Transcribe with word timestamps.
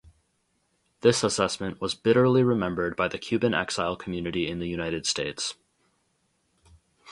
This 1.01 1.23
assessment 1.23 1.79
was 1.79 1.93
bitterly 1.93 2.41
remembered 2.41 2.95
by 2.95 3.07
the 3.07 3.19
Cuban 3.19 3.53
exile 3.53 3.95
community 3.95 4.47
in 4.47 4.57
the 4.57 4.65
United 4.67 5.05
States. 5.05 5.53